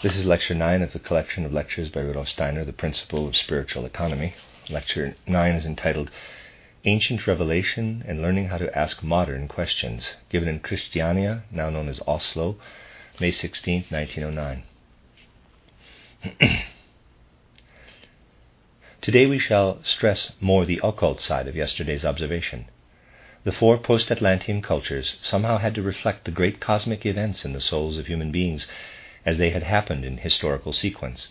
This 0.00 0.16
is 0.16 0.24
Lecture 0.24 0.54
9 0.54 0.82
of 0.82 0.92
the 0.92 1.00
collection 1.00 1.44
of 1.44 1.52
lectures 1.52 1.90
by 1.90 1.98
Rudolf 2.02 2.28
Steiner, 2.28 2.64
The 2.64 2.72
Principle 2.72 3.26
of 3.26 3.34
Spiritual 3.36 3.84
Economy. 3.84 4.34
Lecture 4.70 5.16
9 5.26 5.54
is 5.56 5.66
entitled 5.66 6.12
Ancient 6.84 7.26
Revelation 7.26 8.04
and 8.06 8.22
Learning 8.22 8.46
How 8.46 8.58
to 8.58 8.78
Ask 8.78 9.02
Modern 9.02 9.48
Questions, 9.48 10.14
given 10.30 10.48
in 10.48 10.60
Christiania, 10.60 11.42
now 11.50 11.68
known 11.68 11.88
as 11.88 12.00
Oslo, 12.06 12.58
May 13.18 13.32
16, 13.32 13.86
1909. 13.88 14.62
Today 19.00 19.26
we 19.26 19.40
shall 19.40 19.82
stress 19.82 20.30
more 20.40 20.64
the 20.64 20.80
occult 20.84 21.20
side 21.20 21.48
of 21.48 21.56
yesterday's 21.56 22.04
observation. 22.04 22.66
The 23.42 23.50
four 23.50 23.76
post 23.78 24.12
Atlantean 24.12 24.62
cultures 24.62 25.16
somehow 25.22 25.58
had 25.58 25.74
to 25.74 25.82
reflect 25.82 26.24
the 26.24 26.30
great 26.30 26.60
cosmic 26.60 27.04
events 27.04 27.44
in 27.44 27.52
the 27.52 27.60
souls 27.60 27.98
of 27.98 28.06
human 28.06 28.30
beings 28.30 28.68
as 29.24 29.38
they 29.38 29.50
had 29.50 29.62
happened 29.62 30.04
in 30.04 30.18
historical 30.18 30.72
sequence. 30.72 31.28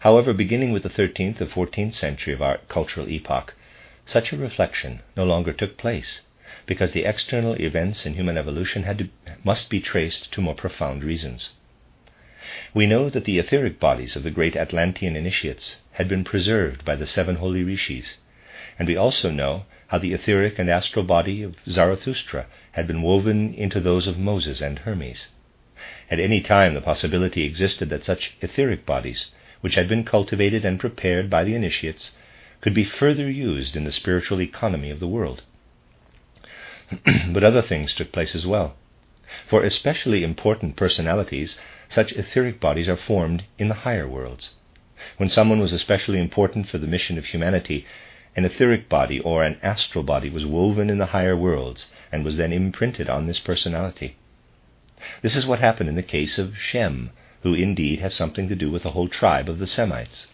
However, 0.00 0.32
beginning 0.32 0.72
with 0.72 0.82
the 0.82 0.88
13th 0.88 1.40
or 1.40 1.46
14th 1.46 1.94
century 1.94 2.32
of 2.32 2.42
our 2.42 2.58
cultural 2.68 3.08
epoch, 3.08 3.54
such 4.04 4.32
a 4.32 4.36
reflection 4.36 5.00
no 5.16 5.24
longer 5.24 5.52
took 5.52 5.76
place, 5.76 6.20
because 6.64 6.92
the 6.92 7.04
external 7.04 7.54
events 7.60 8.06
in 8.06 8.14
human 8.14 8.38
evolution 8.38 8.84
had 8.84 8.98
to, 8.98 9.08
must 9.42 9.68
be 9.68 9.80
traced 9.80 10.32
to 10.32 10.40
more 10.40 10.54
profound 10.54 11.02
reasons. 11.02 11.50
We 12.72 12.86
know 12.86 13.10
that 13.10 13.24
the 13.24 13.38
etheric 13.38 13.80
bodies 13.80 14.14
of 14.14 14.22
the 14.22 14.30
great 14.30 14.54
Atlantean 14.56 15.16
initiates 15.16 15.80
had 15.92 16.06
been 16.06 16.22
preserved 16.22 16.84
by 16.84 16.94
the 16.94 17.06
seven 17.06 17.36
holy 17.36 17.64
rishis, 17.64 18.18
and 18.78 18.86
we 18.86 18.96
also 18.96 19.30
know 19.30 19.64
how 19.88 19.98
the 19.98 20.12
etheric 20.12 20.58
and 20.58 20.70
astral 20.70 21.04
body 21.04 21.42
of 21.42 21.56
Zarathustra 21.68 22.46
had 22.72 22.86
been 22.86 23.02
woven 23.02 23.52
into 23.54 23.80
those 23.80 24.06
of 24.06 24.18
Moses 24.18 24.60
and 24.60 24.78
Hermes. 24.78 25.26
At 26.10 26.18
any 26.18 26.40
time, 26.40 26.72
the 26.72 26.80
possibility 26.80 27.44
existed 27.44 27.90
that 27.90 28.02
such 28.02 28.32
etheric 28.40 28.86
bodies, 28.86 29.30
which 29.60 29.74
had 29.74 29.88
been 29.88 30.04
cultivated 30.04 30.64
and 30.64 30.80
prepared 30.80 31.28
by 31.28 31.44
the 31.44 31.54
initiates, 31.54 32.12
could 32.62 32.72
be 32.72 32.82
further 32.82 33.30
used 33.30 33.76
in 33.76 33.84
the 33.84 33.92
spiritual 33.92 34.40
economy 34.40 34.88
of 34.88 35.00
the 35.00 35.06
world. 35.06 35.42
but 37.28 37.44
other 37.44 37.60
things 37.60 37.92
took 37.92 38.10
place 38.10 38.34
as 38.34 38.46
well. 38.46 38.74
For 39.46 39.64
especially 39.64 40.24
important 40.24 40.76
personalities, 40.76 41.58
such 41.88 42.12
etheric 42.12 42.58
bodies 42.58 42.88
are 42.88 42.96
formed 42.96 43.44
in 43.58 43.68
the 43.68 43.82
higher 43.84 44.08
worlds. 44.08 44.54
When 45.18 45.28
someone 45.28 45.60
was 45.60 45.74
especially 45.74 46.20
important 46.20 46.70
for 46.70 46.78
the 46.78 46.86
mission 46.86 47.18
of 47.18 47.26
humanity, 47.26 47.84
an 48.34 48.46
etheric 48.46 48.88
body 48.88 49.20
or 49.20 49.44
an 49.44 49.58
astral 49.62 50.04
body 50.04 50.30
was 50.30 50.46
woven 50.46 50.88
in 50.88 50.96
the 50.96 51.06
higher 51.06 51.36
worlds 51.36 51.86
and 52.10 52.24
was 52.24 52.38
then 52.38 52.52
imprinted 52.52 53.10
on 53.10 53.26
this 53.26 53.40
personality. 53.40 54.16
This 55.26 55.34
is 55.34 55.44
what 55.44 55.58
happened 55.58 55.88
in 55.88 55.96
the 55.96 56.04
case 56.04 56.38
of 56.38 56.56
Shem, 56.56 57.10
who 57.42 57.52
indeed 57.52 57.98
has 57.98 58.14
something 58.14 58.48
to 58.48 58.54
do 58.54 58.70
with 58.70 58.84
the 58.84 58.92
whole 58.92 59.08
tribe 59.08 59.48
of 59.48 59.58
the 59.58 59.66
Semites. 59.66 60.28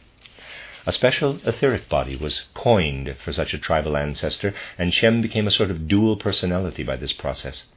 A 0.85 0.93
special 0.93 1.41
etheric 1.47 1.89
body 1.89 2.15
was 2.15 2.45
coined 2.53 3.17
for 3.25 3.33
such 3.33 3.55
a 3.55 3.59
tribal 3.59 3.97
ancestor, 3.97 4.53
and 4.77 4.93
Shem 4.93 5.23
became 5.23 5.47
a 5.47 5.51
sort 5.51 5.71
of 5.71 5.89
dual 5.89 6.19
personality 6.19 6.83
by 6.83 6.97
this 6.97 7.15
process. 7.15 7.69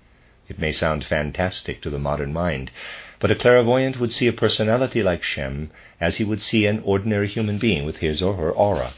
It 0.50 0.60
may 0.60 0.74
sound 0.74 1.06
fantastic 1.06 1.82
to 1.84 1.90
the 1.90 2.00
modern 2.00 2.34
mind, 2.34 2.70
but 3.22 3.32
a 3.32 3.36
clairvoyant 3.36 3.98
would 3.98 4.12
see 4.12 4.28
a 4.28 4.34
personality 4.34 5.02
like 5.02 5.24
Shem 5.24 5.72
as 6.02 6.18
he 6.18 6.26
would 6.26 6.42
see 6.42 6.66
an 6.66 6.82
ordinary 6.84 7.30
human 7.30 7.60
being 7.60 7.86
with 7.86 8.00
his 8.00 8.22
or 8.22 8.36
her 8.36 8.52
aura 8.52 8.92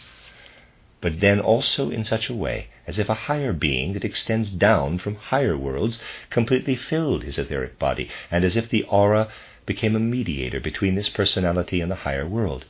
but 0.99 1.19
then 1.19 1.39
also 1.39 1.89
in 1.91 2.03
such 2.03 2.29
a 2.29 2.33
way 2.35 2.67
as 2.87 2.97
if 2.97 3.09
a 3.09 3.13
higher 3.13 3.53
being 3.53 3.93
that 3.93 4.05
extends 4.05 4.49
down 4.49 4.97
from 4.97 5.15
higher 5.15 5.57
worlds 5.57 6.01
completely 6.29 6.75
filled 6.75 7.23
his 7.23 7.37
etheric 7.37 7.77
body, 7.77 8.09
and 8.31 8.43
as 8.43 8.55
if 8.55 8.69
the 8.69 8.83
aura 8.83 9.29
became 9.65 9.95
a 9.95 9.99
mediator 9.99 10.59
between 10.59 10.95
this 10.95 11.09
personality 11.09 11.81
and 11.81 11.91
the 11.91 12.03
higher 12.07 12.25
world. 12.27 12.65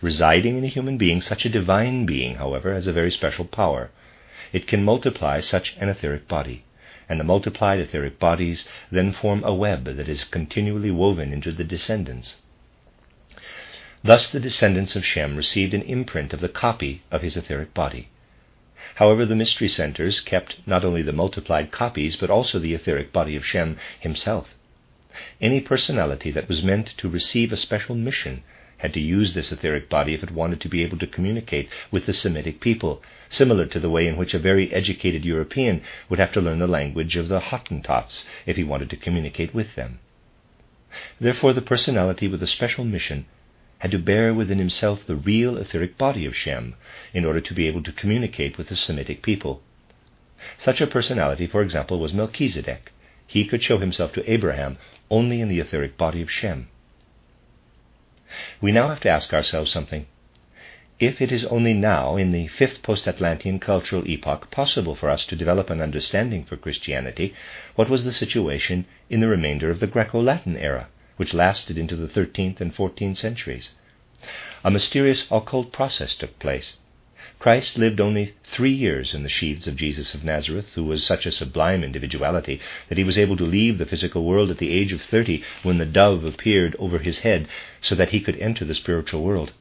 Residing 0.00 0.56
in 0.56 0.64
a 0.64 0.68
human 0.68 0.96
being, 0.96 1.20
such 1.20 1.44
a 1.44 1.48
divine 1.50 2.06
being, 2.06 2.36
however, 2.36 2.72
has 2.72 2.86
a 2.86 2.92
very 2.92 3.10
special 3.10 3.44
power. 3.44 3.90
It 4.52 4.66
can 4.66 4.82
multiply 4.82 5.40
such 5.40 5.76
an 5.78 5.88
etheric 5.88 6.26
body, 6.26 6.64
and 7.08 7.18
the 7.18 7.24
multiplied 7.24 7.80
etheric 7.80 8.18
bodies 8.18 8.66
then 8.90 9.12
form 9.12 9.42
a 9.44 9.54
web 9.54 9.84
that 9.84 10.08
is 10.08 10.24
continually 10.24 10.90
woven 10.90 11.32
into 11.32 11.52
the 11.52 11.64
descendants. 11.64 12.36
Thus 14.04 14.30
the 14.30 14.38
descendants 14.38 14.94
of 14.94 15.04
Shem 15.04 15.36
received 15.36 15.74
an 15.74 15.82
imprint 15.82 16.32
of 16.32 16.40
the 16.40 16.48
copy 16.48 17.02
of 17.10 17.22
his 17.22 17.36
etheric 17.36 17.74
body. 17.74 18.08
However, 18.94 19.26
the 19.26 19.34
mystery 19.34 19.68
centers 19.68 20.20
kept 20.20 20.66
not 20.66 20.84
only 20.84 21.02
the 21.02 21.12
multiplied 21.12 21.72
copies, 21.72 22.14
but 22.14 22.30
also 22.30 22.60
the 22.60 22.74
etheric 22.74 23.12
body 23.12 23.34
of 23.34 23.44
Shem 23.44 23.76
himself. 23.98 24.54
Any 25.40 25.60
personality 25.60 26.30
that 26.30 26.48
was 26.48 26.62
meant 26.62 26.94
to 26.98 27.08
receive 27.08 27.52
a 27.52 27.56
special 27.56 27.96
mission 27.96 28.44
had 28.76 28.94
to 28.94 29.00
use 29.00 29.34
this 29.34 29.50
etheric 29.50 29.88
body 29.88 30.14
if 30.14 30.22
it 30.22 30.30
wanted 30.30 30.60
to 30.60 30.68
be 30.68 30.84
able 30.84 30.98
to 30.98 31.06
communicate 31.08 31.68
with 31.90 32.06
the 32.06 32.12
Semitic 32.12 32.60
people, 32.60 33.02
similar 33.28 33.66
to 33.66 33.80
the 33.80 33.90
way 33.90 34.06
in 34.06 34.16
which 34.16 34.32
a 34.32 34.38
very 34.38 34.72
educated 34.72 35.24
European 35.24 35.82
would 36.08 36.20
have 36.20 36.30
to 36.30 36.40
learn 36.40 36.60
the 36.60 36.68
language 36.68 37.16
of 37.16 37.26
the 37.26 37.40
Hottentots 37.40 38.24
if 38.46 38.54
he 38.54 38.62
wanted 38.62 38.90
to 38.90 38.96
communicate 38.96 39.52
with 39.52 39.74
them. 39.74 39.98
Therefore, 41.20 41.52
the 41.52 41.60
personality 41.60 42.28
with 42.28 42.42
a 42.44 42.46
special 42.46 42.84
mission 42.84 43.26
had 43.78 43.90
to 43.90 43.98
bear 43.98 44.34
within 44.34 44.58
himself 44.58 45.06
the 45.06 45.16
real 45.16 45.56
etheric 45.56 45.96
body 45.96 46.26
of 46.26 46.36
Shem 46.36 46.74
in 47.14 47.24
order 47.24 47.40
to 47.40 47.54
be 47.54 47.66
able 47.66 47.82
to 47.82 47.92
communicate 47.92 48.58
with 48.58 48.68
the 48.68 48.76
Semitic 48.76 49.22
people. 49.22 49.62
Such 50.58 50.80
a 50.80 50.86
personality, 50.86 51.46
for 51.46 51.62
example, 51.62 51.98
was 51.98 52.12
Melchizedek. 52.12 52.92
He 53.26 53.44
could 53.44 53.62
show 53.62 53.78
himself 53.78 54.12
to 54.12 54.30
Abraham 54.30 54.78
only 55.10 55.40
in 55.40 55.48
the 55.48 55.60
etheric 55.60 55.96
body 55.96 56.22
of 56.22 56.30
Shem. 56.30 56.68
We 58.60 58.72
now 58.72 58.88
have 58.88 59.00
to 59.00 59.08
ask 59.08 59.32
ourselves 59.32 59.70
something. 59.70 60.06
If 61.00 61.22
it 61.22 61.30
is 61.30 61.44
only 61.44 61.74
now, 61.74 62.16
in 62.16 62.32
the 62.32 62.48
fifth 62.48 62.82
post 62.82 63.06
Atlantean 63.06 63.60
cultural 63.60 64.06
epoch, 64.08 64.50
possible 64.50 64.96
for 64.96 65.08
us 65.08 65.24
to 65.26 65.36
develop 65.36 65.70
an 65.70 65.80
understanding 65.80 66.44
for 66.44 66.56
Christianity, 66.56 67.34
what 67.76 67.88
was 67.88 68.02
the 68.02 68.12
situation 68.12 68.84
in 69.08 69.20
the 69.20 69.28
remainder 69.28 69.70
of 69.70 69.78
the 69.78 69.86
Greco 69.86 70.20
Latin 70.20 70.56
era? 70.56 70.88
Which 71.18 71.34
lasted 71.34 71.76
into 71.76 71.94
the 71.94 72.08
13th 72.08 72.60
and 72.60 72.74
14th 72.74 73.18
centuries. 73.18 73.74
A 74.64 74.70
mysterious 74.70 75.26
occult 75.30 75.70
process 75.70 76.14
took 76.14 76.38
place. 76.38 76.76
Christ 77.38 77.78
lived 77.78 78.00
only 78.00 78.34
three 78.42 78.72
years 78.72 79.14
in 79.14 79.22
the 79.22 79.28
sheaths 79.28 79.68
of 79.68 79.76
Jesus 79.76 80.14
of 80.14 80.24
Nazareth, 80.24 80.74
who 80.74 80.84
was 80.84 81.04
such 81.04 81.24
a 81.24 81.30
sublime 81.30 81.84
individuality 81.84 82.60
that 82.88 82.98
he 82.98 83.04
was 83.04 83.18
able 83.18 83.36
to 83.36 83.44
leave 83.44 83.78
the 83.78 83.86
physical 83.86 84.24
world 84.24 84.50
at 84.50 84.58
the 84.58 84.72
age 84.72 84.92
of 84.92 85.02
thirty 85.02 85.44
when 85.62 85.78
the 85.78 85.86
dove 85.86 86.24
appeared 86.24 86.74
over 86.78 86.98
his 86.98 87.20
head 87.20 87.46
so 87.80 87.94
that 87.94 88.10
he 88.10 88.20
could 88.20 88.36
enter 88.38 88.64
the 88.64 88.74
spiritual 88.74 89.22
world. 89.22 89.52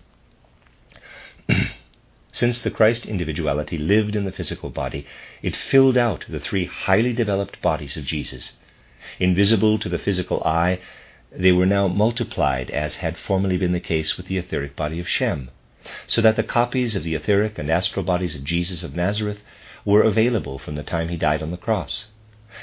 Since 2.32 2.60
the 2.60 2.72
Christ 2.72 3.06
individuality 3.06 3.78
lived 3.78 4.16
in 4.16 4.26
the 4.26 4.32
physical 4.32 4.70
body, 4.70 5.06
it 5.42 5.56
filled 5.56 5.98
out 5.98 6.26
the 6.28 6.40
three 6.40 6.66
highly 6.66 7.14
developed 7.14 7.62
bodies 7.62 7.98
of 7.98 8.06
Jesus. 8.06 8.54
Invisible 9.20 9.80
to 9.80 9.90
the 9.90 10.00
physical 10.00 10.44
eye, 10.44 10.80
they 11.40 11.52
were 11.52 11.68
now 11.68 11.88
multiplied 11.88 12.72
as 12.72 12.96
had 12.96 13.16
formerly 13.16 13.58
been 13.58 13.72
the 13.72 13.80
case 13.80 14.18
with 14.18 14.26
the 14.26 14.40
etheric 14.40 14.76
body 14.76 15.00
of 15.00 15.08
Shem, 15.08 15.52
so 16.08 16.20
that 16.20 16.36
the 16.36 16.42
copies 16.42 16.96
of 16.96 17.04
the 17.04 17.14
etheric 17.14 17.60
and 17.60 17.70
astral 17.70 18.04
bodies 18.04 18.34
of 18.34 18.44
Jesus 18.44 18.82
of 18.82 18.96
Nazareth 18.96 19.44
were 19.86 20.02
available 20.02 20.58
from 20.58 20.74
the 20.74 20.84
time 20.84 21.10
he 21.10 21.16
died 21.16 21.44
on 21.44 21.52
the 21.52 21.58
cross. 21.58 22.08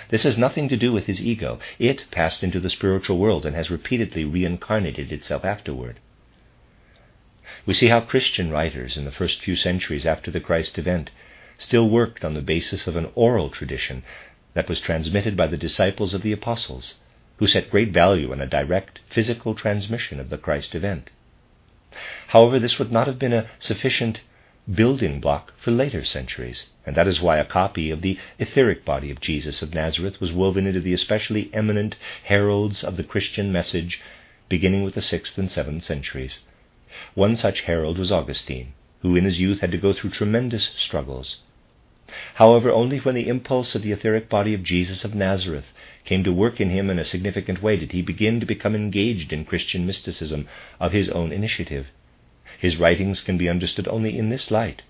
This 0.09 0.25
has 0.25 0.37
nothing 0.37 0.69
to 0.71 0.77
do 0.77 0.93
with 0.93 1.07
his 1.07 1.23
ego. 1.23 1.61
It 1.79 2.07
passed 2.11 2.43
into 2.43 2.59
the 2.59 2.69
spiritual 2.69 3.17
world 3.19 3.47
and 3.47 3.55
has 3.55 3.71
repeatedly 3.71 4.25
reincarnated 4.25 5.13
itself 5.13 5.45
afterward. 5.45 6.01
We 7.65 7.75
see 7.75 7.87
how 7.87 8.01
Christian 8.01 8.51
writers 8.51 8.97
in 8.97 9.05
the 9.05 9.13
first 9.13 9.41
few 9.41 9.55
centuries 9.55 10.05
after 10.05 10.33
the 10.33 10.41
Christ 10.41 10.79
event 10.79 11.13
still 11.59 11.89
worked 11.89 12.25
on 12.25 12.35
the 12.35 12.43
basis 12.43 12.89
of 12.89 12.97
an 12.97 13.11
oral 13.15 13.51
tradition 13.51 14.03
that 14.55 14.69
was 14.69 14.81
transmitted 14.81 15.37
by 15.37 15.47
the 15.47 15.57
disciples 15.57 16.13
of 16.13 16.23
the 16.23 16.33
apostles 16.33 16.95
who 17.39 17.47
set 17.47 17.71
great 17.71 17.93
value 17.93 18.33
on 18.33 18.41
a 18.41 18.47
direct 18.47 19.01
physical 19.09 19.55
transmission 19.55 20.21
of 20.21 20.31
the 20.31 20.39
Christ 20.39 20.75
event. 20.75 21.11
However, 22.29 22.59
this 22.59 22.79
would 22.79 22.91
not 22.91 23.07
have 23.07 23.19
been 23.19 23.33
a 23.33 23.49
sufficient 23.59 24.21
building 24.73 25.21
block 25.21 25.53
for 25.59 25.71
later 25.71 26.05
centuries, 26.05 26.71
and 26.87 26.97
that 26.97 27.07
is 27.07 27.21
why 27.21 27.39
a 27.39 27.45
copy 27.45 27.91
of 27.91 28.01
the 28.03 28.19
etheric 28.39 28.85
body 28.85 29.11
of 29.11 29.21
Jesus 29.21 29.63
of 29.63 29.75
Nazareth 29.75 30.21
was 30.21 30.33
woven 30.33 30.67
into 30.67 30.81
the 30.81 30.95
especially 30.95 31.51
eminent 31.53 31.97
heralds 32.25 32.83
of 32.83 32.97
the 32.97 33.05
Christian 33.05 33.53
message 33.53 34.01
beginning 34.49 34.83
with 34.83 34.95
the 34.95 35.01
6th 35.01 35.37
and 35.39 35.49
7th 35.49 35.83
centuries. 35.83 36.41
One 37.15 37.37
such 37.37 37.63
herald 37.63 37.99
was 37.99 38.13
Augustine, 38.13 38.73
who 39.03 39.17
in 39.17 39.25
his 39.25 39.39
youth 39.39 39.61
had 39.61 39.73
to 39.73 39.79
go 39.79 39.93
through 39.93 40.11
tremendous 40.11 40.71
struggles. 40.77 41.39
However, 42.35 42.71
only 42.71 42.99
when 42.99 43.17
the 43.17 43.27
impulse 43.27 43.75
of 43.75 43.83
the 43.83 43.91
etheric 43.91 44.29
body 44.29 44.55
of 44.55 44.63
Jesus 44.63 45.05
of 45.05 45.17
Nazareth 45.17 45.73
came 46.05 46.23
to 46.23 46.33
work 46.33 46.61
in 46.61 46.71
him 46.71 46.89
in 46.89 47.01
a 47.01 47.05
significant 47.05 47.61
way 47.61 47.77
did 47.77 47.91
he 47.91 48.03
begin 48.03 48.39
to 48.39 48.47
become 48.47 48.77
engaged 48.77 49.33
in 49.33 49.45
Christian 49.45 49.85
mysticism 49.85 50.47
of 50.79 50.93
his 50.93 51.09
own 51.09 51.33
initiative. 51.33 51.89
His 52.61 52.77
writings 52.77 53.21
can 53.21 53.37
be 53.37 53.49
understood 53.49 53.89
only 53.89 54.17
in 54.17 54.29
this 54.29 54.53
light. 54.53 54.83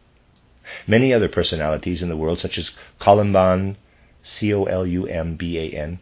Many 0.87 1.15
other 1.15 1.29
personalities 1.29 2.03
in 2.03 2.11
the 2.11 2.17
world, 2.17 2.41
such 2.41 2.59
as 2.59 2.73
Columban, 2.99 3.76
C 4.23 4.53
O 4.53 4.65
L 4.65 4.87
U 4.87 5.06
M 5.06 5.37
B 5.37 5.59
A 5.59 5.71
N, 5.71 6.00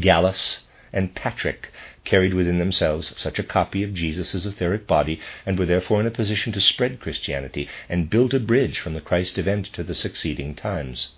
Gallus, 0.00 0.60
and 0.92 1.14
Patrick 1.14 1.70
carried 2.04 2.34
within 2.34 2.58
themselves 2.58 3.14
such 3.16 3.38
a 3.38 3.44
copy 3.44 3.82
of 3.82 3.94
Jesus' 3.94 4.44
etheric 4.44 4.86
body 4.86 5.20
and 5.46 5.58
were 5.58 5.66
therefore 5.66 6.00
in 6.00 6.06
a 6.06 6.10
position 6.10 6.52
to 6.52 6.60
spread 6.60 7.00
Christianity 7.00 7.68
and 7.88 8.10
build 8.10 8.34
a 8.34 8.40
bridge 8.40 8.78
from 8.78 8.94
the 8.94 9.00
Christ 9.00 9.38
event 9.38 9.66
to 9.72 9.82
the 9.82 9.94
succeeding 9.94 10.54
times. 10.54 11.08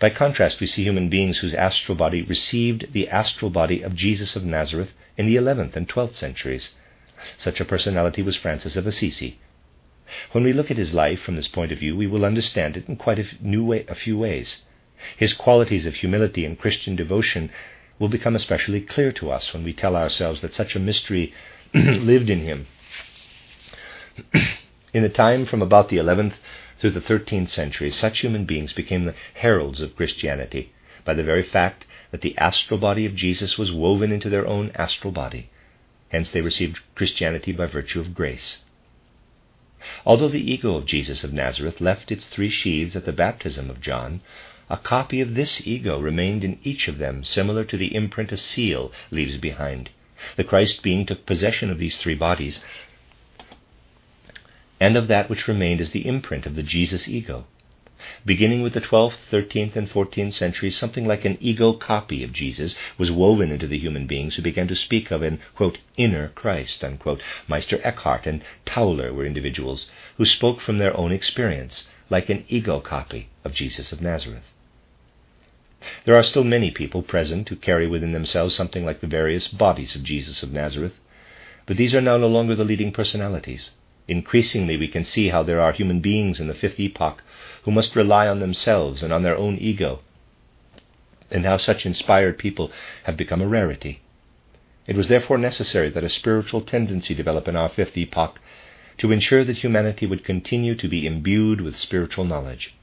By 0.00 0.10
contrast, 0.10 0.60
we 0.60 0.66
see 0.66 0.82
human 0.82 1.08
beings 1.08 1.38
whose 1.38 1.54
astral 1.54 1.96
body 1.96 2.22
received 2.22 2.92
the 2.92 3.08
astral 3.08 3.50
body 3.50 3.82
of 3.82 3.94
Jesus 3.94 4.34
of 4.34 4.44
Nazareth 4.44 4.92
in 5.16 5.26
the 5.26 5.36
11th 5.36 5.76
and 5.76 5.88
12th 5.88 6.14
centuries. 6.14 6.70
Such 7.36 7.60
a 7.60 7.64
personality 7.64 8.22
was 8.22 8.36
Francis 8.36 8.74
of 8.74 8.86
Assisi. 8.86 9.38
When 10.32 10.44
we 10.44 10.52
look 10.52 10.70
at 10.70 10.78
his 10.78 10.92
life 10.92 11.20
from 11.20 11.36
this 11.36 11.48
point 11.48 11.72
of 11.72 11.78
view, 11.78 11.96
we 11.96 12.06
will 12.06 12.24
understand 12.24 12.76
it 12.76 12.88
in 12.88 12.96
quite 12.96 13.18
a, 13.18 13.26
new 13.40 13.64
way, 13.64 13.84
a 13.88 13.94
few 13.94 14.18
ways. 14.18 14.62
His 15.16 15.32
qualities 15.32 15.86
of 15.86 15.94
humility 15.94 16.44
and 16.44 16.58
Christian 16.58 16.96
devotion 16.96 17.50
will 17.98 18.08
become 18.08 18.34
especially 18.34 18.80
clear 18.80 19.12
to 19.12 19.30
us 19.30 19.52
when 19.52 19.64
we 19.64 19.72
tell 19.72 19.96
ourselves 19.96 20.40
that 20.40 20.54
such 20.54 20.74
a 20.74 20.80
mystery 20.80 21.32
lived 21.74 22.30
in 22.30 22.40
him. 22.40 22.66
in 24.92 25.02
the 25.02 25.08
time 25.08 25.46
from 25.46 25.62
about 25.62 25.88
the 25.88 25.96
11th 25.96 26.34
through 26.78 26.90
the 26.90 27.00
13th 27.00 27.48
century, 27.48 27.90
such 27.90 28.20
human 28.20 28.44
beings 28.44 28.72
became 28.72 29.04
the 29.04 29.14
heralds 29.34 29.80
of 29.80 29.96
Christianity 29.96 30.72
by 31.04 31.14
the 31.14 31.22
very 31.22 31.42
fact 31.42 31.84
that 32.10 32.20
the 32.20 32.36
astral 32.38 32.78
body 32.78 33.06
of 33.06 33.14
Jesus 33.14 33.56
was 33.56 33.72
woven 33.72 34.12
into 34.12 34.28
their 34.28 34.46
own 34.46 34.70
astral 34.74 35.12
body. 35.12 35.48
Hence, 36.10 36.30
they 36.30 36.42
received 36.42 36.80
Christianity 36.94 37.52
by 37.52 37.66
virtue 37.66 38.00
of 38.00 38.14
grace. 38.14 38.58
Although 40.04 40.28
the 40.28 40.52
ego 40.52 40.76
of 40.76 40.86
Jesus 40.86 41.24
of 41.24 41.32
Nazareth 41.32 41.80
left 41.80 42.12
its 42.12 42.26
three 42.26 42.50
sheaths 42.50 42.94
at 42.94 43.04
the 43.04 43.12
baptism 43.12 43.70
of 43.70 43.80
John, 43.80 44.20
a 44.72 44.78
copy 44.78 45.20
of 45.20 45.34
this 45.34 45.66
ego 45.66 46.00
remained 46.00 46.42
in 46.42 46.58
each 46.64 46.88
of 46.88 46.96
them, 46.96 47.22
similar 47.22 47.62
to 47.62 47.76
the 47.76 47.94
imprint 47.94 48.32
a 48.32 48.38
seal 48.38 48.90
leaves 49.10 49.36
behind. 49.36 49.90
The 50.36 50.44
Christ 50.44 50.82
being 50.82 51.04
took 51.04 51.26
possession 51.26 51.68
of 51.68 51.78
these 51.78 51.98
three 51.98 52.14
bodies, 52.14 52.62
and 54.80 54.96
of 54.96 55.08
that 55.08 55.28
which 55.28 55.46
remained 55.46 55.82
as 55.82 55.90
the 55.90 56.06
imprint 56.06 56.46
of 56.46 56.56
the 56.56 56.62
Jesus 56.62 57.06
ego. 57.06 57.44
Beginning 58.24 58.62
with 58.62 58.72
the 58.72 58.80
12th, 58.80 59.18
13th, 59.30 59.76
and 59.76 59.90
14th 59.90 60.32
centuries, 60.32 60.74
something 60.74 61.04
like 61.04 61.26
an 61.26 61.36
ego 61.38 61.74
copy 61.74 62.24
of 62.24 62.32
Jesus 62.32 62.74
was 62.96 63.12
woven 63.12 63.50
into 63.50 63.66
the 63.66 63.78
human 63.78 64.06
beings 64.06 64.36
who 64.36 64.42
began 64.42 64.68
to 64.68 64.74
speak 64.74 65.10
of 65.10 65.20
an, 65.20 65.38
quote, 65.54 65.78
inner 65.98 66.28
Christ, 66.28 66.82
unquote. 66.82 67.20
Meister 67.46 67.78
Eckhart 67.84 68.26
and 68.26 68.42
Tauler 68.64 69.12
were 69.12 69.26
individuals 69.26 69.90
who 70.16 70.24
spoke 70.24 70.62
from 70.62 70.78
their 70.78 70.96
own 70.96 71.12
experience, 71.12 71.88
like 72.08 72.30
an 72.30 72.46
ego 72.48 72.80
copy 72.80 73.28
of 73.44 73.52
Jesus 73.52 73.92
of 73.92 74.00
Nazareth. 74.00 74.44
There 76.04 76.14
are 76.14 76.22
still 76.22 76.44
many 76.44 76.70
people 76.70 77.02
present 77.02 77.48
who 77.48 77.56
carry 77.56 77.86
within 77.86 78.12
themselves 78.12 78.54
something 78.54 78.84
like 78.84 79.00
the 79.00 79.06
various 79.06 79.48
bodies 79.48 79.96
of 79.96 80.02
Jesus 80.02 80.42
of 80.42 80.52
Nazareth, 80.52 80.98
but 81.66 81.76
these 81.76 81.94
are 81.94 82.00
now 82.00 82.16
no 82.16 82.28
longer 82.28 82.54
the 82.54 82.64
leading 82.64 82.92
personalities. 82.92 83.70
Increasingly, 84.08 84.76
we 84.76 84.88
can 84.88 85.04
see 85.04 85.28
how 85.28 85.42
there 85.42 85.60
are 85.60 85.72
human 85.72 86.00
beings 86.00 86.40
in 86.40 86.48
the 86.48 86.54
fifth 86.54 86.80
epoch 86.80 87.22
who 87.64 87.70
must 87.70 87.96
rely 87.96 88.26
on 88.26 88.40
themselves 88.40 89.02
and 89.02 89.12
on 89.12 89.22
their 89.22 89.36
own 89.36 89.56
ego, 89.58 90.00
and 91.30 91.44
how 91.44 91.56
such 91.56 91.86
inspired 91.86 92.38
people 92.38 92.70
have 93.04 93.16
become 93.16 93.40
a 93.40 93.46
rarity. 93.46 94.00
It 94.86 94.96
was 94.96 95.08
therefore 95.08 95.38
necessary 95.38 95.88
that 95.90 96.04
a 96.04 96.08
spiritual 96.08 96.60
tendency 96.60 97.14
develop 97.14 97.46
in 97.46 97.56
our 97.56 97.68
fifth 97.68 97.96
epoch 97.96 98.40
to 98.98 99.12
ensure 99.12 99.44
that 99.44 99.58
humanity 99.58 100.06
would 100.06 100.24
continue 100.24 100.74
to 100.74 100.88
be 100.88 101.06
imbued 101.06 101.60
with 101.60 101.76
spiritual 101.78 102.24
knowledge. 102.24 102.74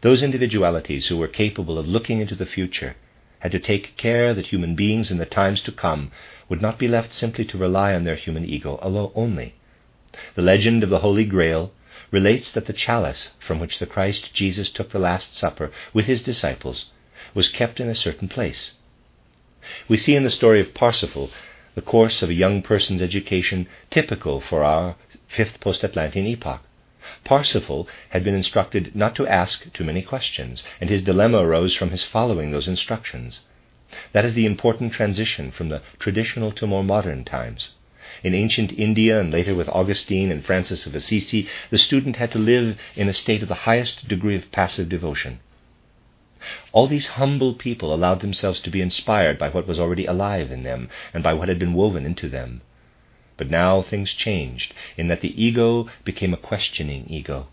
Those 0.00 0.22
individualities 0.22 1.08
who 1.08 1.16
were 1.16 1.28
capable 1.28 1.78
of 1.78 1.86
looking 1.86 2.20
into 2.20 2.34
the 2.34 2.46
future 2.46 2.96
had 3.40 3.52
to 3.52 3.58
take 3.58 3.96
care 3.96 4.34
that 4.34 4.46
human 4.46 4.74
beings 4.74 5.10
in 5.10 5.18
the 5.18 5.26
times 5.26 5.60
to 5.62 5.72
come 5.72 6.10
would 6.48 6.62
not 6.62 6.78
be 6.78 6.88
left 6.88 7.12
simply 7.12 7.44
to 7.44 7.58
rely 7.58 7.94
on 7.94 8.04
their 8.04 8.16
human 8.16 8.44
ego 8.44 8.78
alone 8.82 9.12
only. 9.14 9.54
The 10.34 10.42
legend 10.42 10.82
of 10.82 10.90
the 10.90 11.00
Holy 11.00 11.24
Grail 11.24 11.72
relates 12.10 12.50
that 12.52 12.66
the 12.66 12.72
chalice 12.72 13.30
from 13.38 13.60
which 13.60 13.78
the 13.78 13.86
Christ 13.86 14.32
Jesus 14.32 14.70
took 14.70 14.90
the 14.90 14.98
Last 14.98 15.34
Supper 15.34 15.70
with 15.92 16.06
his 16.06 16.22
disciples 16.22 16.86
was 17.34 17.48
kept 17.48 17.80
in 17.80 17.88
a 17.88 17.94
certain 17.94 18.28
place. 18.28 18.72
We 19.88 19.98
see 19.98 20.14
in 20.14 20.24
the 20.24 20.30
story 20.30 20.60
of 20.60 20.74
Parsifal 20.74 21.30
the 21.74 21.82
course 21.82 22.22
of 22.22 22.30
a 22.30 22.34
young 22.34 22.62
person's 22.62 23.02
education 23.02 23.68
typical 23.90 24.40
for 24.40 24.64
our 24.64 24.96
fifth 25.28 25.60
post 25.60 25.84
Atlantean 25.84 26.26
epoch. 26.26 26.62
Parsifal 27.24 27.88
had 28.10 28.22
been 28.22 28.34
instructed 28.34 28.94
not 28.94 29.14
to 29.16 29.26
ask 29.26 29.72
too 29.72 29.84
many 29.84 30.02
questions, 30.02 30.62
and 30.80 30.90
his 30.90 31.02
dilemma 31.02 31.38
arose 31.38 31.74
from 31.74 31.90
his 31.90 32.04
following 32.04 32.50
those 32.50 32.68
instructions. 32.68 33.40
That 34.12 34.24
is 34.24 34.34
the 34.34 34.44
important 34.44 34.92
transition 34.92 35.50
from 35.50 35.70
the 35.70 35.82
traditional 35.98 36.52
to 36.52 36.66
more 36.66 36.84
modern 36.84 37.24
times. 37.24 37.70
In 38.22 38.34
ancient 38.34 38.72
India 38.72 39.20
and 39.20 39.32
later 39.32 39.54
with 39.54 39.68
Augustine 39.68 40.30
and 40.30 40.44
Francis 40.44 40.86
of 40.86 40.94
Assisi, 40.94 41.48
the 41.70 41.78
student 41.78 42.16
had 42.16 42.32
to 42.32 42.38
live 42.38 42.76
in 42.94 43.08
a 43.08 43.12
state 43.12 43.42
of 43.42 43.48
the 43.48 43.64
highest 43.64 44.08
degree 44.08 44.36
of 44.36 44.52
passive 44.52 44.88
devotion. 44.88 45.40
All 46.72 46.86
these 46.86 47.06
humble 47.08 47.54
people 47.54 47.92
allowed 47.92 48.20
themselves 48.20 48.60
to 48.60 48.70
be 48.70 48.80
inspired 48.80 49.38
by 49.38 49.48
what 49.48 49.66
was 49.66 49.80
already 49.80 50.06
alive 50.06 50.52
in 50.52 50.62
them 50.62 50.88
and 51.12 51.22
by 51.22 51.32
what 51.32 51.48
had 51.48 51.58
been 51.58 51.74
woven 51.74 52.06
into 52.06 52.28
them. 52.28 52.60
But 53.38 53.50
now 53.50 53.80
things 53.80 54.12
changed, 54.12 54.74
in 54.98 55.08
that 55.08 55.22
the 55.22 55.42
ego 55.42 55.88
became 56.04 56.34
a 56.34 56.36
questioning 56.36 57.06
ego. 57.08 57.46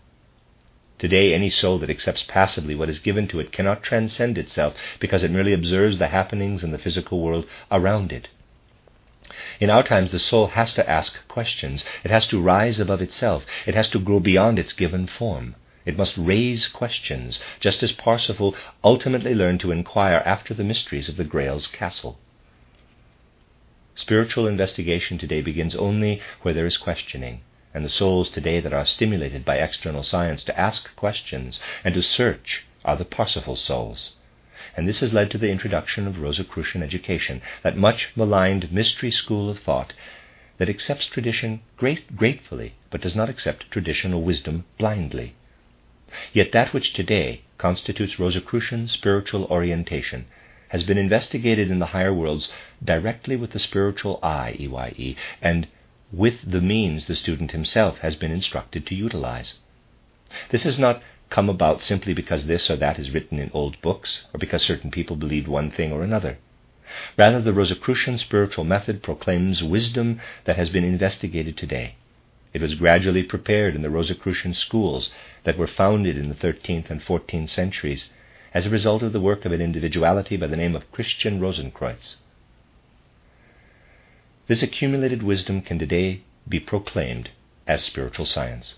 Today, 0.98 1.32
any 1.32 1.48
soul 1.48 1.78
that 1.78 1.90
accepts 1.90 2.22
passively 2.22 2.74
what 2.74 2.90
is 2.90 2.98
given 2.98 3.28
to 3.28 3.38
it 3.38 3.52
cannot 3.52 3.82
transcend 3.82 4.36
itself 4.36 4.74
because 4.98 5.22
it 5.22 5.30
merely 5.30 5.52
observes 5.52 5.98
the 5.98 6.08
happenings 6.08 6.64
in 6.64 6.72
the 6.72 6.78
physical 6.78 7.20
world 7.20 7.46
around 7.70 8.12
it. 8.12 8.28
In 9.60 9.70
our 9.70 9.82
times, 9.82 10.10
the 10.10 10.18
soul 10.18 10.48
has 10.48 10.72
to 10.72 10.88
ask 10.88 11.26
questions. 11.28 11.84
It 12.02 12.10
has 12.10 12.26
to 12.28 12.40
rise 12.40 12.80
above 12.80 13.02
itself. 13.02 13.44
It 13.66 13.74
has 13.74 13.88
to 13.90 13.98
grow 13.98 14.20
beyond 14.20 14.58
its 14.58 14.72
given 14.72 15.06
form. 15.06 15.54
It 15.84 15.96
must 15.96 16.16
raise 16.16 16.66
questions, 16.66 17.38
just 17.60 17.82
as 17.82 17.92
Parsifal 17.92 18.56
ultimately 18.82 19.34
learned 19.34 19.60
to 19.60 19.72
inquire 19.72 20.22
after 20.24 20.54
the 20.54 20.64
mysteries 20.64 21.08
of 21.08 21.16
the 21.16 21.24
Grail's 21.24 21.66
castle. 21.66 22.18
Spiritual 23.96 24.46
investigation 24.46 25.16
today 25.16 25.40
begins 25.40 25.74
only 25.74 26.20
where 26.42 26.52
there 26.52 26.66
is 26.66 26.76
questioning, 26.76 27.40
and 27.72 27.82
the 27.82 27.88
souls 27.88 28.28
today 28.28 28.60
that 28.60 28.74
are 28.74 28.84
stimulated 28.84 29.42
by 29.42 29.56
external 29.56 30.02
science 30.02 30.42
to 30.42 30.60
ask 30.60 30.94
questions 30.96 31.58
and 31.82 31.94
to 31.94 32.02
search 32.02 32.66
are 32.84 32.96
the 32.96 33.06
Parsifal 33.06 33.56
souls. 33.56 34.12
And 34.76 34.86
this 34.86 35.00
has 35.00 35.14
led 35.14 35.30
to 35.30 35.38
the 35.38 35.48
introduction 35.48 36.06
of 36.06 36.20
Rosicrucian 36.20 36.82
education, 36.82 37.40
that 37.62 37.78
much 37.78 38.10
maligned 38.14 38.70
mystery 38.70 39.10
school 39.10 39.48
of 39.48 39.60
thought 39.60 39.94
that 40.58 40.68
accepts 40.68 41.06
tradition 41.06 41.62
great, 41.78 42.16
gratefully, 42.16 42.74
but 42.90 43.00
does 43.00 43.16
not 43.16 43.30
accept 43.30 43.70
traditional 43.70 44.20
wisdom 44.20 44.66
blindly. 44.76 45.34
Yet 46.34 46.52
that 46.52 46.74
which 46.74 46.92
today 46.92 47.40
constitutes 47.56 48.18
Rosicrucian 48.18 48.88
spiritual 48.88 49.44
orientation 49.46 50.26
has 50.76 50.84
been 50.84 50.98
investigated 50.98 51.70
in 51.70 51.78
the 51.78 51.86
higher 51.86 52.12
worlds 52.12 52.50
directly 52.84 53.34
with 53.34 53.52
the 53.52 53.58
spiritual 53.58 54.18
eye, 54.22 54.54
EYE, 54.60 55.16
and 55.40 55.66
with 56.12 56.38
the 56.44 56.60
means 56.60 57.06
the 57.06 57.14
student 57.14 57.52
himself 57.52 57.96
has 58.00 58.14
been 58.14 58.30
instructed 58.30 58.84
to 58.86 58.94
utilize. 58.94 59.54
This 60.50 60.64
has 60.64 60.78
not 60.78 61.02
come 61.30 61.48
about 61.48 61.80
simply 61.80 62.12
because 62.12 62.44
this 62.44 62.68
or 62.68 62.76
that 62.76 62.98
is 62.98 63.10
written 63.10 63.38
in 63.38 63.50
old 63.54 63.80
books, 63.80 64.26
or 64.34 64.38
because 64.38 64.62
certain 64.62 64.90
people 64.90 65.16
believed 65.16 65.48
one 65.48 65.70
thing 65.70 65.92
or 65.92 66.02
another. 66.02 66.36
Rather, 67.16 67.40
the 67.40 67.54
Rosicrucian 67.54 68.18
spiritual 68.18 68.64
method 68.64 69.02
proclaims 69.02 69.62
wisdom 69.62 70.20
that 70.44 70.58
has 70.58 70.68
been 70.68 70.84
investigated 70.84 71.56
today. 71.56 71.94
It 72.52 72.60
was 72.60 72.74
gradually 72.74 73.22
prepared 73.22 73.74
in 73.74 73.80
the 73.80 73.88
Rosicrucian 73.88 74.52
schools 74.52 75.10
that 75.44 75.56
were 75.56 75.66
founded 75.66 76.18
in 76.18 76.28
the 76.28 76.34
13th 76.34 76.90
and 76.90 77.00
14th 77.00 77.48
centuries 77.48 78.10
as 78.56 78.64
a 78.64 78.70
result 78.70 79.02
of 79.02 79.12
the 79.12 79.20
work 79.20 79.44
of 79.44 79.52
an 79.52 79.60
individuality 79.60 80.34
by 80.34 80.46
the 80.46 80.56
name 80.56 80.74
of 80.74 80.90
Christian 80.90 81.38
Rosenkreutz. 81.38 82.16
This 84.46 84.62
accumulated 84.62 85.22
wisdom 85.22 85.60
can 85.60 85.78
today 85.78 86.22
be 86.48 86.58
proclaimed 86.58 87.28
as 87.66 87.82
spiritual 87.82 88.24
science. 88.24 88.76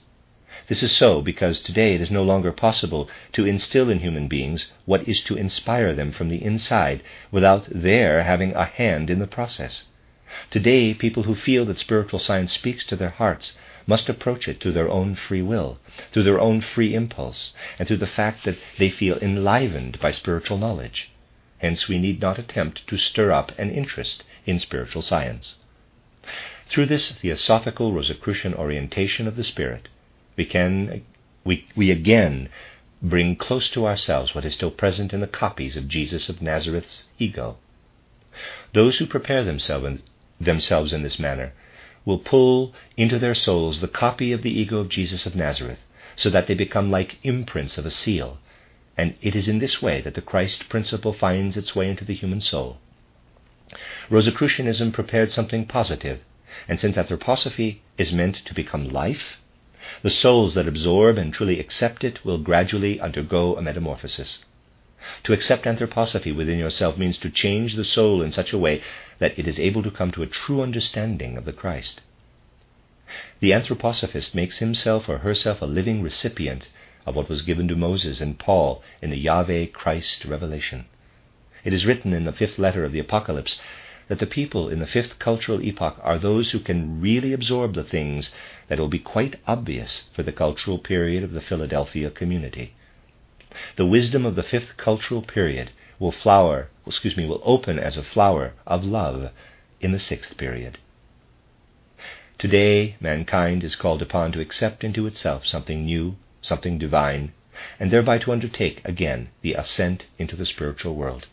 This 0.67 0.83
is 0.83 0.91
so 0.91 1.23
because 1.23 1.61
today 1.61 1.95
it 1.95 2.01
is 2.01 2.11
no 2.11 2.25
longer 2.25 2.51
possible 2.51 3.09
to 3.35 3.47
instill 3.47 3.89
in 3.89 4.01
human 4.01 4.27
beings 4.27 4.67
what 4.85 5.07
is 5.07 5.21
to 5.23 5.37
inspire 5.37 5.95
them 5.95 6.11
from 6.11 6.29
the 6.29 6.43
inside 6.43 7.05
without 7.31 7.69
their 7.71 8.25
having 8.25 8.57
a 8.57 8.65
hand 8.65 9.09
in 9.09 9.21
the 9.21 9.29
process. 9.29 9.85
Today, 10.51 10.93
people 10.93 11.23
who 11.23 11.37
feel 11.37 11.65
that 11.67 11.79
spiritual 11.79 12.19
science 12.19 12.53
speaks 12.53 12.85
to 12.87 12.97
their 12.97 13.11
hearts 13.11 13.57
must 13.88 14.11
approach 14.11 14.47
it 14.47 14.61
through 14.61 14.73
their 14.73 14.90
own 14.90 15.14
free 15.14 15.40
will, 15.40 15.78
through 16.12 16.23
their 16.23 16.38
own 16.38 16.61
free 16.61 16.95
impulse, 16.95 17.54
and 17.78 17.88
through 17.88 17.97
the 17.97 18.07
fact 18.07 18.45
that 18.45 18.59
they 18.78 18.90
feel 18.90 19.18
enlivened 19.18 19.99
by 19.99 20.12
spiritual 20.12 20.59
knowledge. 20.59 21.11
Hence, 21.57 21.88
we 21.88 21.99
need 21.99 22.21
not 22.21 22.38
attempt 22.38 22.87
to 22.87 22.99
stir 22.99 23.33
up 23.33 23.50
an 23.59 23.71
interest 23.71 24.25
in 24.45 24.59
spiritual 24.59 25.00
science. 25.00 25.57
Through 26.68 26.87
this 26.87 27.12
theosophical 27.12 27.95
Rosicrucian 27.95 28.52
orientation 28.52 29.26
of 29.26 29.37
the 29.37 29.42
spirit, 29.42 29.88
we 30.37 30.45
can 30.45 31.02
we, 31.45 31.66
we 31.75 31.90
again 31.90 32.50
bring 33.00 33.37
close 33.37 33.71
to 33.71 33.87
ourselves 33.87 34.35
what 34.35 34.45
is 34.45 34.52
still 34.52 34.71
present 34.71 35.14
in 35.14 35.21
the 35.21 35.26
copies 35.26 35.78
of 35.78 35.88
Jesus 35.88 36.28
of 36.28 36.42
Nazareth's 36.42 37.07
ego. 37.18 37.57
Those 38.75 38.99
who 38.99 39.07
prepare 39.07 39.45
themselves, 39.45 40.02
themselves 40.38 40.92
in 40.92 41.02
this 41.02 41.18
manner 41.18 41.54
will 42.09 42.19
pull 42.19 42.73
into 42.97 43.19
their 43.19 43.35
souls 43.35 43.83
the 43.83 43.87
copy 43.87 44.33
of 44.33 44.41
the 44.41 44.59
ego 44.59 44.79
of 44.79 44.88
Jesus 44.88 45.27
of 45.27 45.37
Nazareth, 45.37 45.81
so 46.17 46.31
that 46.31 46.47
they 46.47 46.55
become 46.55 46.91
like 46.91 47.19
imprints 47.23 47.77
of 47.77 47.85
a 47.85 47.91
seal, 47.91 48.38
and 48.97 49.15
it 49.21 49.37
is 49.37 49.47
in 49.47 49.59
this 49.59 49.83
way 49.83 50.00
that 50.00 50.15
the 50.15 50.23
Christ 50.23 50.71
principle 50.71 51.12
finds 51.12 51.55
its 51.55 51.77
way 51.77 51.87
into 51.87 52.07
the 52.07 52.15
human 52.15 52.41
soul. 52.41 52.79
Rosicrucianism 54.09 54.91
prepared 54.91 55.31
something 55.31 55.67
positive, 55.67 56.21
and 56.67 56.81
since 56.81 56.97
anthroposophy 56.97 57.81
is 57.99 58.11
meant 58.11 58.37
to 58.47 58.55
become 58.55 58.88
life, 58.88 59.37
the 60.03 60.09
souls 60.09 60.55
that 60.55 60.67
absorb 60.67 61.19
and 61.19 61.35
truly 61.35 61.61
accept 61.61 62.05
it 62.05 62.25
will 62.25 62.38
gradually 62.38 62.99
undergo 62.99 63.55
a 63.55 63.61
metamorphosis. 63.61 64.38
To 65.25 65.33
accept 65.33 65.64
anthroposophy 65.64 66.35
within 66.35 66.59
yourself 66.59 66.99
means 66.99 67.19
to 67.19 67.31
change 67.31 67.75
the 67.75 67.85
soul 67.85 68.21
in 68.21 68.33
such 68.33 68.52
a 68.52 68.59
way 68.59 68.83
that 69.19 69.38
it 69.38 69.47
is 69.47 69.61
able 69.61 69.83
to 69.85 69.90
come 69.90 70.11
to 70.11 70.23
a 70.23 70.26
true 70.26 70.61
understanding 70.61 71.37
of 71.37 71.45
the 71.45 71.52
Christ. 71.52 72.00
The 73.40 73.52
anthroposophist 73.52 74.35
makes 74.35 74.59
himself 74.59 75.09
or 75.09 75.19
herself 75.19 75.62
a 75.62 75.67
living 75.67 76.02
recipient 76.02 76.69
of 77.07 77.17
what 77.17 77.28
was 77.28 77.43
given 77.43 77.69
to 77.69 77.76
Moses 77.76 78.21
and 78.21 78.38
Paul 78.38 78.83
in 79.00 79.11
the 79.11 79.19
Yahweh 79.19 79.67
Christ 79.67 80.25
revelation. 80.25 80.87
It 81.64 81.73
is 81.73 81.87
written 81.87 82.12
in 82.12 82.25
the 82.25 82.33
fifth 82.33 82.59
letter 82.59 82.85
of 82.85 82.93
the 82.93 82.99
Apocalypse 82.99 83.61
that 84.09 84.19
the 84.19 84.26
people 84.26 84.69
in 84.69 84.78
the 84.78 84.87
fifth 84.87 85.19
cultural 85.19 85.62
epoch 85.62 85.99
are 86.02 86.19
those 86.19 86.50
who 86.50 86.59
can 86.59 87.00
really 87.00 87.33
absorb 87.33 87.75
the 87.75 87.85
things 87.85 88.33
that 88.69 88.78
will 88.78 88.88
be 88.88 88.99
quite 88.99 89.37
obvious 89.47 90.09
for 90.12 90.23
the 90.23 90.33
cultural 90.33 90.78
period 90.78 91.23
of 91.23 91.33
the 91.33 91.40
Philadelphia 91.40 92.11
community. 92.11 92.75
The 93.76 93.87
wisdom 93.87 94.26
of 94.26 94.35
the 94.37 94.43
fifth 94.43 94.76
cultural 94.76 95.23
period 95.23 95.71
will 95.99 96.12
flower, 96.12 96.69
excuse 96.87 97.17
me, 97.17 97.25
will 97.25 97.40
open 97.43 97.78
as 97.78 97.97
a 97.97 98.02
flower 98.02 98.52
of 98.67 98.85
love 98.85 99.31
in 99.81 99.93
the 99.93 99.99
sixth 99.99 100.37
period. 100.37 100.76
Today, 102.37 102.97
mankind 103.00 103.64
is 103.64 103.75
called 103.75 104.02
upon 104.02 104.33
to 104.33 104.40
accept 104.40 104.85
into 104.85 105.07
itself 105.07 105.47
something 105.47 105.87
new, 105.87 106.17
something 106.43 106.76
divine, 106.76 107.33
and 107.81 107.90
thereby 107.90 108.19
to 108.19 108.33
undertake 108.33 108.87
again 108.87 109.28
the 109.40 109.55
ascent 109.55 110.05
into 110.19 110.37
the 110.37 110.45
spiritual 110.45 110.95
world. 110.95 111.26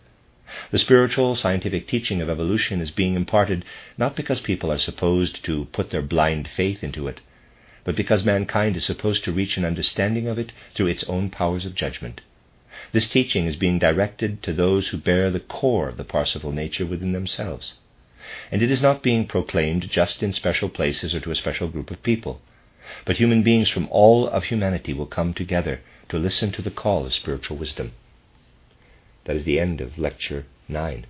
The 0.71 0.79
spiritual 0.79 1.35
scientific 1.35 1.85
teaching 1.85 2.21
of 2.21 2.29
evolution 2.29 2.79
is 2.79 2.91
being 2.91 3.15
imparted 3.15 3.65
not 3.97 4.15
because 4.15 4.39
people 4.39 4.71
are 4.71 4.77
supposed 4.77 5.43
to 5.43 5.65
put 5.73 5.89
their 5.89 6.01
blind 6.01 6.47
faith 6.47 6.81
into 6.81 7.09
it, 7.09 7.19
but 7.85 7.95
because 7.95 8.25
mankind 8.25 8.75
is 8.75 8.83
supposed 8.83 9.23
to 9.23 9.31
reach 9.31 9.55
an 9.55 9.63
understanding 9.63 10.27
of 10.27 10.37
it 10.37 10.51
through 10.73 10.87
its 10.87 11.05
own 11.05 11.29
powers 11.29 11.65
of 11.65 11.75
judgment. 11.75 12.19
This 12.91 13.07
teaching 13.07 13.45
is 13.45 13.55
being 13.55 13.79
directed 13.79 14.43
to 14.43 14.51
those 14.51 14.89
who 14.89 14.97
bear 14.97 15.31
the 15.31 15.39
core 15.39 15.87
of 15.87 15.95
the 15.95 16.03
Parsifal 16.03 16.51
nature 16.51 16.85
within 16.85 17.13
themselves. 17.13 17.75
And 18.51 18.61
it 18.61 18.71
is 18.71 18.81
not 18.81 19.03
being 19.03 19.27
proclaimed 19.27 19.89
just 19.89 20.23
in 20.23 20.33
special 20.33 20.67
places 20.67 21.13
or 21.13 21.19
to 21.21 21.31
a 21.31 21.35
special 21.35 21.69
group 21.69 21.91
of 21.91 22.03
people, 22.03 22.41
but 23.05 23.17
human 23.17 23.43
beings 23.43 23.69
from 23.69 23.87
all 23.91 24.27
of 24.27 24.45
humanity 24.45 24.93
will 24.93 25.05
come 25.05 25.33
together 25.33 25.79
to 26.09 26.17
listen 26.17 26.51
to 26.51 26.61
the 26.61 26.71
call 26.71 27.05
of 27.05 27.13
spiritual 27.13 27.57
wisdom. 27.57 27.93
That 29.25 29.35
is 29.35 29.45
the 29.45 29.59
end 29.59 29.79
of 29.79 29.97
Lecture 29.97 30.45
9. 30.67 31.05